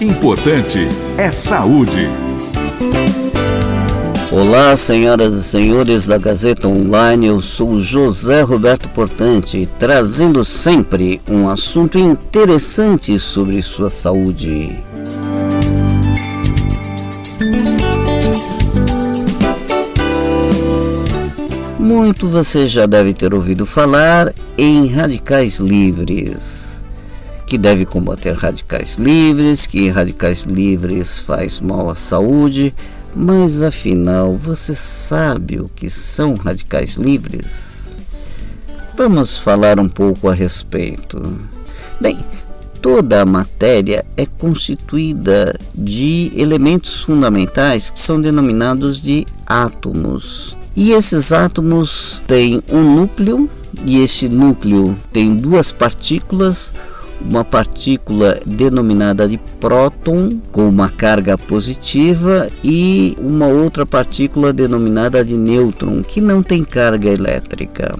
Importante 0.00 0.78
é 1.16 1.28
saúde. 1.32 2.08
Olá, 4.30 4.76
senhoras 4.76 5.34
e 5.34 5.42
senhores 5.42 6.06
da 6.06 6.16
Gazeta 6.16 6.68
Online, 6.68 7.26
eu 7.26 7.42
sou 7.42 7.80
José 7.80 8.42
Roberto 8.42 8.88
Portante, 8.90 9.68
trazendo 9.76 10.44
sempre 10.44 11.20
um 11.28 11.48
assunto 11.48 11.98
interessante 11.98 13.18
sobre 13.18 13.60
sua 13.60 13.90
saúde. 13.90 14.78
Muito 21.76 22.28
você 22.28 22.68
já 22.68 22.86
deve 22.86 23.12
ter 23.12 23.34
ouvido 23.34 23.66
falar 23.66 24.32
em 24.56 24.86
radicais 24.86 25.58
livres 25.58 26.84
que 27.48 27.56
deve 27.56 27.86
combater 27.86 28.32
radicais 28.34 28.96
livres, 28.96 29.66
que 29.66 29.88
radicais 29.88 30.44
livres 30.44 31.18
faz 31.18 31.60
mal 31.60 31.88
à 31.88 31.94
saúde, 31.94 32.74
mas 33.16 33.62
afinal, 33.62 34.34
você 34.34 34.74
sabe 34.74 35.58
o 35.58 35.68
que 35.74 35.88
são 35.88 36.34
radicais 36.34 36.96
livres? 36.96 37.96
Vamos 38.94 39.38
falar 39.38 39.80
um 39.80 39.88
pouco 39.88 40.28
a 40.28 40.34
respeito. 40.34 41.38
Bem, 41.98 42.18
toda 42.82 43.22
a 43.22 43.24
matéria 43.24 44.04
é 44.14 44.26
constituída 44.26 45.58
de 45.74 46.30
elementos 46.36 47.02
fundamentais 47.02 47.90
que 47.90 47.98
são 47.98 48.20
denominados 48.20 49.00
de 49.02 49.26
átomos. 49.46 50.54
E 50.76 50.92
esses 50.92 51.32
átomos 51.32 52.22
têm 52.26 52.62
um 52.68 52.96
núcleo, 52.96 53.48
e 53.86 54.02
esse 54.02 54.28
núcleo 54.28 54.96
tem 55.12 55.34
duas 55.34 55.72
partículas, 55.72 56.74
uma 57.20 57.44
partícula 57.44 58.40
denominada 58.46 59.28
de 59.28 59.38
próton 59.60 60.40
com 60.52 60.68
uma 60.68 60.88
carga 60.88 61.36
positiva 61.36 62.48
e 62.62 63.16
uma 63.20 63.46
outra 63.46 63.84
partícula 63.84 64.52
denominada 64.52 65.24
de 65.24 65.36
nêutron 65.36 66.02
que 66.02 66.20
não 66.20 66.42
tem 66.42 66.64
carga 66.64 67.08
elétrica. 67.08 67.94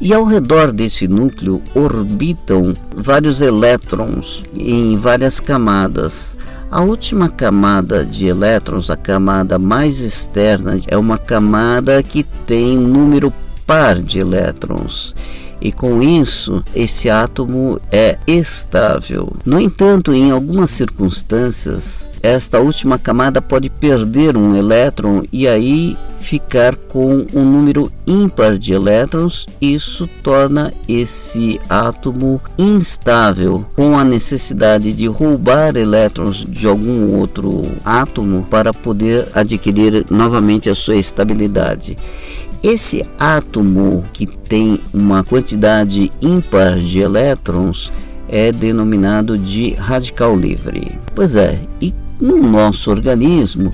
E 0.00 0.12
ao 0.12 0.24
redor 0.24 0.72
desse 0.72 1.06
núcleo 1.08 1.62
orbitam 1.74 2.74
vários 2.94 3.40
elétrons 3.40 4.44
em 4.54 4.96
várias 4.96 5.40
camadas. 5.40 6.36
A 6.70 6.80
última 6.80 7.28
camada 7.28 8.04
de 8.04 8.26
elétrons, 8.26 8.90
a 8.90 8.96
camada 8.96 9.58
mais 9.58 10.00
externa, 10.00 10.76
é 10.88 10.98
uma 10.98 11.16
camada 11.16 12.02
que 12.02 12.24
tem 12.44 12.76
número 12.76 13.32
par 13.64 14.02
de 14.02 14.18
elétrons 14.18 15.14
e 15.60 15.72
com 15.72 16.02
isso 16.02 16.62
esse 16.74 17.08
átomo 17.08 17.80
é 17.90 18.18
estável. 18.26 19.32
No 19.44 19.60
entanto, 19.60 20.12
em 20.12 20.30
algumas 20.30 20.70
circunstâncias, 20.70 22.10
esta 22.22 22.60
última 22.60 22.98
camada 22.98 23.40
pode 23.42 23.68
perder 23.68 24.36
um 24.36 24.54
elétron 24.54 25.22
e 25.32 25.46
aí 25.46 25.96
ficar 26.24 26.74
com 26.74 27.26
um 27.34 27.44
número 27.44 27.92
ímpar 28.06 28.56
de 28.56 28.72
elétrons, 28.72 29.44
isso 29.60 30.08
torna 30.22 30.72
esse 30.88 31.60
átomo 31.68 32.40
instável, 32.56 33.64
com 33.76 33.98
a 33.98 34.02
necessidade 34.02 34.92
de 34.94 35.06
roubar 35.06 35.76
elétrons 35.76 36.46
de 36.48 36.66
algum 36.66 37.14
outro 37.18 37.70
átomo 37.84 38.42
para 38.48 38.72
poder 38.72 39.28
adquirir 39.34 40.06
novamente 40.10 40.70
a 40.70 40.74
sua 40.74 40.96
estabilidade. 40.96 41.96
Esse 42.64 43.04
átomo 43.18 44.02
que 44.10 44.26
tem 44.26 44.80
uma 44.94 45.22
quantidade 45.22 46.10
ímpar 46.22 46.78
de 46.78 46.98
elétrons 47.00 47.92
é 48.26 48.50
denominado 48.50 49.36
de 49.36 49.74
radical 49.74 50.34
livre. 50.34 50.98
Pois 51.14 51.36
é, 51.36 51.60
e 51.78 51.92
no 52.18 52.42
nosso 52.42 52.90
organismo, 52.90 53.70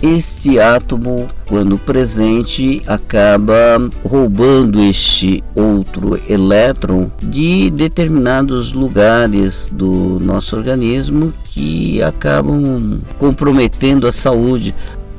este 0.00 0.60
átomo, 0.60 1.26
quando 1.48 1.76
presente, 1.78 2.80
acaba 2.86 3.90
roubando 4.04 4.80
este 4.80 5.42
outro 5.52 6.20
elétron 6.28 7.10
de 7.20 7.70
determinados 7.70 8.72
lugares 8.72 9.68
do 9.72 10.20
nosso 10.20 10.54
organismo 10.56 11.32
que 11.46 12.00
acabam 12.00 13.00
comprometendo 13.18 14.06
a 14.06 14.12
saúde 14.12 14.72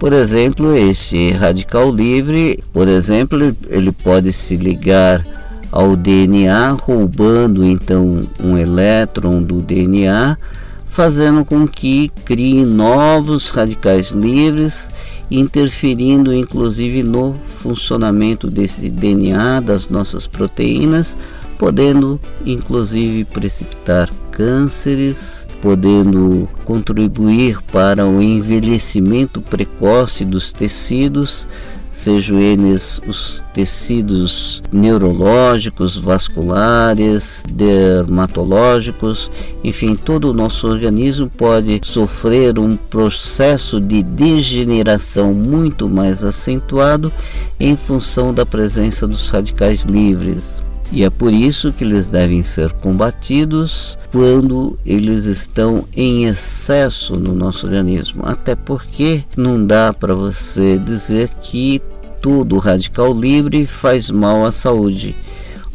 por 0.03 0.11
exemplo, 0.11 0.75
esse 0.75 1.31
radical 1.31 1.89
livre, 1.89 2.61
por 2.73 2.89
exemplo, 2.89 3.55
ele 3.69 3.89
pode 3.89 4.33
se 4.33 4.57
ligar 4.57 5.25
ao 5.71 5.95
DNA, 5.95 6.71
roubando 6.71 7.63
então 7.63 8.19
um 8.37 8.57
elétron 8.57 9.41
do 9.41 9.61
DNA, 9.61 10.37
fazendo 10.85 11.45
com 11.45 11.65
que 11.65 12.11
crie 12.25 12.65
novos 12.65 13.49
radicais 13.51 14.09
livres, 14.09 14.91
interferindo 15.31 16.33
inclusive 16.33 17.01
no 17.01 17.33
funcionamento 17.61 18.51
desse 18.51 18.89
DNA, 18.89 19.61
das 19.61 19.87
nossas 19.87 20.27
proteínas, 20.27 21.17
podendo 21.57 22.19
inclusive 22.45 23.23
precipitar 23.23 24.09
cânceres, 24.33 25.47
podendo 25.61 26.49
contribuir 26.65 27.61
para 27.71 28.05
o 28.05 28.21
envelhecimento 28.21 29.39
precoce 29.39 30.25
dos 30.25 30.51
tecidos, 30.51 31.47
sejam 31.91 32.39
eles 32.39 32.99
os 33.07 33.45
tecidos 33.53 34.63
neurológicos, 34.71 35.95
vasculares, 35.95 37.43
dermatológicos, 37.47 39.29
enfim, 39.63 39.95
todo 39.95 40.31
o 40.31 40.33
nosso 40.33 40.67
organismo 40.67 41.29
pode 41.29 41.79
sofrer 41.83 42.57
um 42.57 42.75
processo 42.75 43.79
de 43.79 44.01
degeneração 44.01 45.31
muito 45.31 45.87
mais 45.87 46.23
acentuado 46.23 47.13
em 47.59 47.77
função 47.77 48.33
da 48.33 48.45
presença 48.45 49.07
dos 49.07 49.29
radicais 49.29 49.83
livres. 49.83 50.63
E 50.91 51.03
é 51.03 51.09
por 51.09 51.33
isso 51.33 51.73
que 51.73 51.83
eles 51.83 52.07
devem 52.07 52.43
ser 52.43 52.71
combatidos 52.73 53.97
quando 54.11 54.77
eles 54.85 55.25
estão 55.25 55.85
em 55.95 56.25
excesso 56.25 57.15
no 57.15 57.33
nosso 57.33 57.65
organismo. 57.65 58.23
Até 58.25 58.55
porque 58.55 59.23
não 59.35 59.63
dá 59.63 59.91
para 59.91 60.13
você 60.13 60.77
dizer 60.77 61.29
que 61.41 61.81
tudo 62.21 62.57
radical 62.57 63.13
livre 63.13 63.65
faz 63.65 64.11
mal 64.11 64.45
à 64.45 64.51
saúde. 64.51 65.15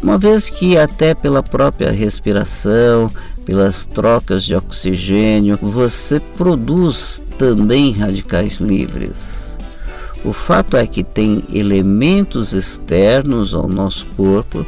Uma 0.00 0.16
vez 0.16 0.48
que 0.48 0.78
até 0.78 1.14
pela 1.14 1.42
própria 1.42 1.90
respiração, 1.90 3.10
pelas 3.44 3.84
trocas 3.84 4.44
de 4.44 4.54
oxigênio, 4.54 5.58
você 5.60 6.20
produz 6.20 7.22
também 7.36 7.92
radicais 7.92 8.60
livres. 8.60 9.58
O 10.24 10.32
fato 10.32 10.76
é 10.76 10.86
que 10.86 11.02
tem 11.02 11.44
elementos 11.52 12.52
externos 12.52 13.54
ao 13.54 13.68
nosso 13.68 14.06
corpo 14.16 14.66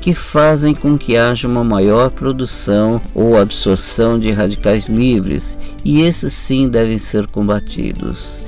que 0.00 0.14
fazem 0.14 0.74
com 0.74 0.96
que 0.96 1.16
haja 1.16 1.46
uma 1.46 1.62
maior 1.62 2.10
produção 2.10 3.00
ou 3.14 3.36
absorção 3.36 4.18
de 4.18 4.30
radicais 4.30 4.88
livres, 4.88 5.58
e 5.84 6.00
esses 6.00 6.32
sim 6.32 6.68
devem 6.68 6.98
ser 6.98 7.26
combatidos. 7.26 8.40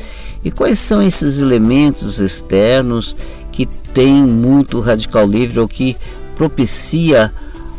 E 0.45 0.51
quais 0.51 0.79
são 0.79 1.03
esses 1.03 1.39
elementos 1.39 2.19
externos 2.19 3.15
que 3.53 3.67
têm 3.67 4.23
muito 4.23 4.81
radical 4.81 5.27
livre 5.27 5.61
ou 5.61 5.69
que 5.69 5.97
propicia 6.35 7.33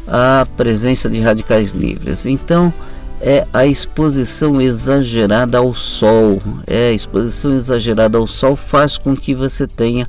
a 0.08 0.46
presença 0.56 1.10
de 1.10 1.20
radicais 1.20 1.72
livres? 1.72 2.26
Então, 2.26 2.72
é 3.26 3.48
a 3.54 3.66
exposição 3.66 4.60
exagerada 4.60 5.58
ao 5.58 5.74
sol. 5.74 6.42
É 6.68 6.90
a 6.90 6.92
exposição 6.92 7.52
exagerada 7.54 8.18
ao 8.18 8.28
sol 8.28 8.56
faz 8.56 8.98
com 8.98 9.16
que 9.16 9.34
você 9.34 9.66
tenha 9.66 10.06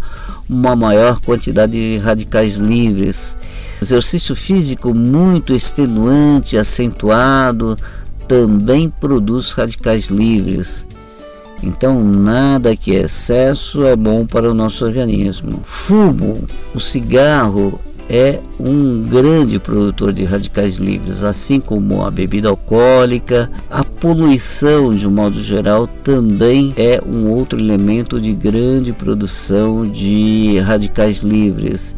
uma 0.48 0.74
maior 0.74 1.20
quantidade 1.20 1.72
de 1.72 1.96
radicais 1.98 2.56
livres. 2.56 3.36
Exercício 3.84 4.34
físico 4.34 4.94
muito 4.94 5.52
extenuante, 5.52 6.56
acentuado, 6.56 7.76
também 8.26 8.88
produz 8.88 9.52
radicais 9.52 10.06
livres. 10.06 10.86
Então, 11.62 12.02
nada 12.02 12.74
que 12.74 12.96
é 12.96 13.02
excesso 13.02 13.84
é 13.84 13.94
bom 13.94 14.24
para 14.24 14.50
o 14.50 14.54
nosso 14.54 14.86
organismo. 14.86 15.60
Fumo, 15.64 16.44
o 16.74 16.80
cigarro 16.80 17.78
é 18.08 18.40
um 18.58 19.02
grande 19.02 19.58
produtor 19.58 20.14
de 20.14 20.24
radicais 20.24 20.78
livres, 20.78 21.22
assim 21.22 21.60
como 21.60 22.06
a 22.06 22.10
bebida 22.10 22.48
alcoólica. 22.48 23.50
A 23.70 23.84
poluição, 23.84 24.94
de 24.94 25.06
um 25.06 25.10
modo 25.10 25.42
geral, 25.42 25.86
também 26.02 26.72
é 26.78 27.00
um 27.06 27.28
outro 27.28 27.60
elemento 27.60 28.18
de 28.18 28.32
grande 28.32 28.94
produção 28.94 29.86
de 29.86 30.58
radicais 30.60 31.20
livres 31.20 31.94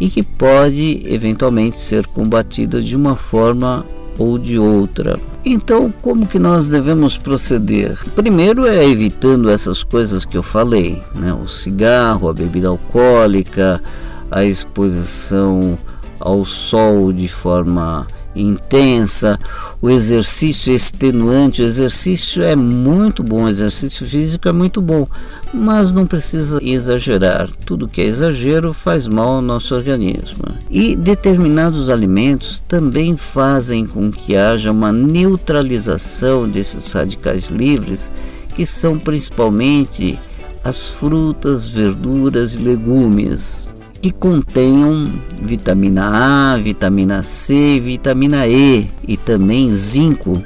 e 0.00 0.08
que 0.08 0.22
pode 0.22 1.02
eventualmente 1.06 1.80
ser 1.80 2.06
combatida 2.06 2.80
de 2.80 2.94
uma 2.94 3.16
forma 3.16 3.84
ou 4.18 4.38
de 4.38 4.58
outra. 4.58 5.18
Então, 5.44 5.92
como 6.02 6.26
que 6.26 6.38
nós 6.38 6.68
devemos 6.68 7.18
proceder? 7.18 7.98
Primeiro 8.14 8.66
é 8.66 8.84
evitando 8.84 9.50
essas 9.50 9.84
coisas 9.84 10.24
que 10.24 10.36
eu 10.36 10.42
falei, 10.42 11.02
né? 11.14 11.32
O 11.32 11.46
cigarro, 11.46 12.28
a 12.28 12.32
bebida 12.32 12.68
alcoólica, 12.68 13.82
a 14.30 14.44
exposição 14.44 15.78
ao 16.18 16.44
sol 16.44 17.12
de 17.12 17.28
forma 17.28 18.06
intensa, 18.40 19.38
o 19.80 19.90
exercício 19.90 20.72
extenuante. 20.72 21.62
O 21.62 21.64
exercício 21.64 22.42
é 22.42 22.56
muito 22.56 23.22
bom, 23.22 23.44
o 23.44 23.48
exercício 23.48 24.06
físico 24.06 24.48
é 24.48 24.52
muito 24.52 24.80
bom, 24.80 25.06
mas 25.52 25.92
não 25.92 26.06
precisa 26.06 26.58
exagerar. 26.62 27.48
Tudo 27.64 27.88
que 27.88 28.00
é 28.00 28.04
exagero 28.04 28.72
faz 28.72 29.08
mal 29.08 29.36
ao 29.36 29.42
nosso 29.42 29.74
organismo. 29.74 30.44
E 30.70 30.96
determinados 30.96 31.88
alimentos 31.88 32.60
também 32.60 33.16
fazem 33.16 33.86
com 33.86 34.10
que 34.10 34.36
haja 34.36 34.70
uma 34.70 34.92
neutralização 34.92 36.48
desses 36.48 36.90
radicais 36.92 37.48
livres, 37.48 38.12
que 38.54 38.66
são 38.66 38.98
principalmente 38.98 40.18
as 40.64 40.88
frutas, 40.88 41.68
verduras 41.68 42.54
e 42.54 42.58
legumes 42.58 43.68
que 44.06 44.12
contenham 44.12 45.10
vitamina 45.42 46.52
A, 46.54 46.56
vitamina 46.58 47.24
C, 47.24 47.80
vitamina 47.80 48.46
E 48.46 48.88
e 49.06 49.16
também 49.16 49.68
zinco. 49.74 50.40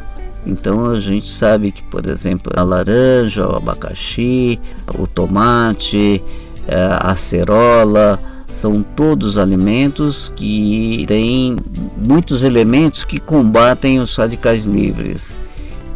Então 0.47 0.87
a 0.87 0.99
gente 0.99 1.29
sabe 1.29 1.71
que, 1.71 1.83
por 1.83 2.07
exemplo, 2.07 2.51
a 2.57 2.63
laranja, 2.63 3.47
o 3.47 3.55
abacaxi, 3.55 4.59
o 4.99 5.07
tomate, 5.07 6.23
é, 6.67 6.75
a 6.75 7.11
acerola, 7.11 8.19
são 8.51 8.83
todos 8.83 9.37
alimentos 9.37 10.33
que 10.35 11.05
têm 11.07 11.57
muitos 11.99 12.43
elementos 12.43 13.05
que 13.05 13.21
combatem 13.21 14.01
os 14.01 14.17
radicais 14.17 14.65
livres. 14.65 15.39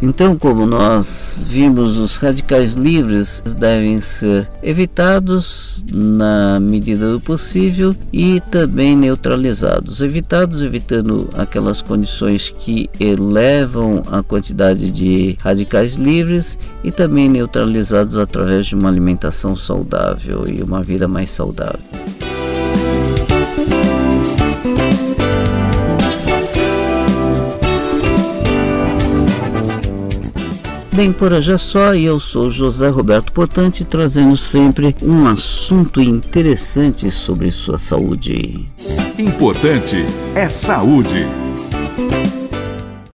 Então, 0.02 0.36
como 0.36 0.66
nós 0.66 1.44
vimos, 1.48 1.98
os 1.98 2.16
radicais 2.16 2.74
livres 2.74 3.40
devem 3.58 4.00
ser 4.00 4.48
evitados 4.62 5.84
na 5.90 6.60
medida 6.60 7.10
do 7.10 7.20
possível 7.20 7.94
e 8.12 8.40
também 8.50 8.96
neutralizados. 8.96 10.02
Evitados, 10.02 10.62
evitando 10.62 11.30
aquelas 11.34 11.80
condições 11.80 12.50
que 12.50 12.90
elevam 13.00 14.02
a 14.10 14.22
quantidade 14.22 14.90
de 14.90 15.38
radicais 15.40 15.96
livres 15.96 16.58
e 16.82 16.90
também 16.90 17.28
neutralizados 17.28 18.16
através 18.16 18.66
de 18.66 18.74
uma 18.74 18.88
alimentação 18.88 19.56
saudável 19.56 20.46
e 20.46 20.62
uma 20.62 20.82
vida 20.82 21.08
mais 21.08 21.30
saudável. 21.30 21.80
Bem, 30.94 31.12
por 31.12 31.32
hoje 31.32 31.50
é 31.50 31.58
só 31.58 31.92
e 31.92 32.04
eu 32.04 32.20
sou 32.20 32.48
José 32.48 32.88
Roberto 32.88 33.32
Portante, 33.32 33.84
trazendo 33.84 34.36
sempre 34.36 34.94
um 35.02 35.26
assunto 35.26 36.00
interessante 36.00 37.10
sobre 37.10 37.50
sua 37.50 37.76
saúde. 37.76 38.68
Importante 39.18 39.96
é 40.36 40.48
saúde. 40.48 41.26